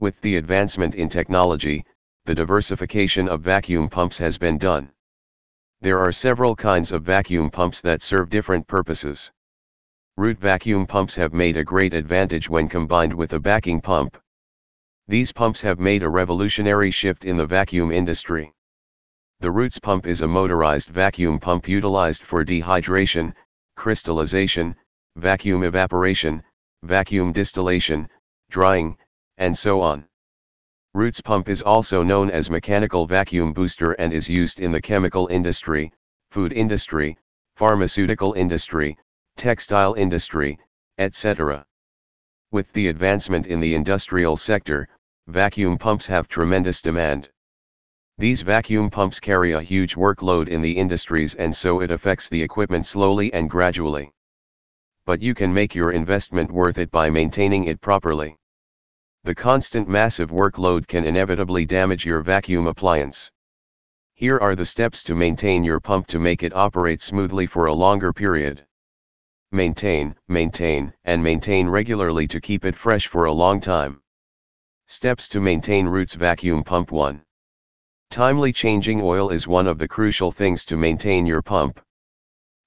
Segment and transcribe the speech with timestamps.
[0.00, 1.84] With the advancement in technology,
[2.24, 4.90] the diversification of vacuum pumps has been done.
[5.82, 9.30] There are several kinds of vacuum pumps that serve different purposes.
[10.16, 14.16] Root vacuum pumps have made a great advantage when combined with a backing pump.
[15.06, 18.54] These pumps have made a revolutionary shift in the vacuum industry.
[19.40, 23.34] The Roots pump is a motorized vacuum pump utilized for dehydration,
[23.76, 24.76] crystallization,
[25.16, 26.42] vacuum evaporation,
[26.84, 28.08] vacuum distillation,
[28.48, 28.96] drying,
[29.40, 30.04] and so on.
[30.92, 35.28] Roots pump is also known as mechanical vacuum booster and is used in the chemical
[35.28, 35.92] industry,
[36.30, 37.16] food industry,
[37.56, 38.98] pharmaceutical industry,
[39.36, 40.58] textile industry,
[40.98, 41.64] etc.
[42.50, 44.88] With the advancement in the industrial sector,
[45.28, 47.30] vacuum pumps have tremendous demand.
[48.18, 52.42] These vacuum pumps carry a huge workload in the industries and so it affects the
[52.42, 54.12] equipment slowly and gradually.
[55.06, 58.36] But you can make your investment worth it by maintaining it properly.
[59.22, 63.30] The constant massive workload can inevitably damage your vacuum appliance.
[64.14, 67.74] Here are the steps to maintain your pump to make it operate smoothly for a
[67.74, 68.66] longer period.
[69.52, 74.00] Maintain, maintain, and maintain regularly to keep it fresh for a long time.
[74.86, 77.22] Steps to maintain Roots Vacuum Pump 1.
[78.08, 81.78] Timely changing oil is one of the crucial things to maintain your pump.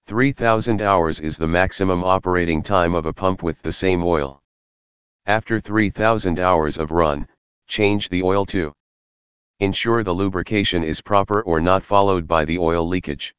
[0.06, 4.43] 3000 hours is the maximum operating time of a pump with the same oil.
[5.26, 7.30] After 3000 hours of run,
[7.68, 8.74] change the oil too.
[9.62, 13.34] Ensure the lubrication is proper or not followed by the oil leakage.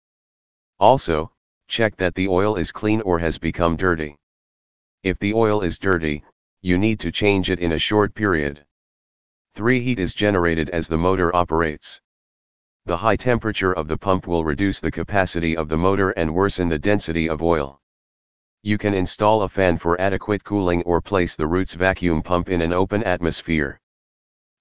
[0.80, 1.30] Also,
[1.68, 4.16] check that the oil is clean or has become dirty.
[5.02, 6.24] If the oil is dirty,
[6.62, 8.64] you need to change it in a short period.
[9.54, 9.78] 3.
[9.80, 12.00] Heat is generated as the motor operates.
[12.86, 16.70] The high temperature of the pump will reduce the capacity of the motor and worsen
[16.70, 17.82] the density of oil.
[18.66, 22.62] You can install a fan for adequate cooling or place the Roots vacuum pump in
[22.62, 23.78] an open atmosphere.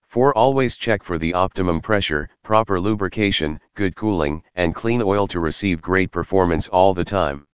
[0.10, 0.38] 4.
[0.38, 5.82] Always check for the optimum pressure, proper lubrication, good cooling, and clean oil to receive
[5.82, 7.48] great performance all the time.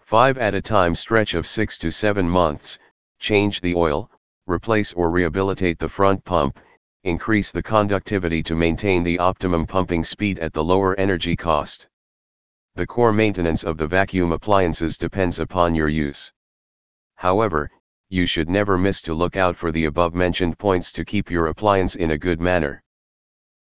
[0.00, 0.38] 5.
[0.38, 2.80] At a time stretch of 6 to 7 months,
[3.20, 4.10] change the oil,
[4.48, 6.58] replace or rehabilitate the front pump,
[7.04, 11.86] increase the conductivity to maintain the optimum pumping speed at the lower energy cost.
[12.80, 16.32] The core maintenance of the vacuum appliances depends upon your use.
[17.16, 17.70] However,
[18.08, 21.48] you should never miss to look out for the above mentioned points to keep your
[21.48, 22.82] appliance in a good manner.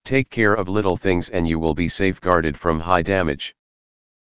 [0.06, 3.58] Take care of little things and you will be safeguarded from high damage.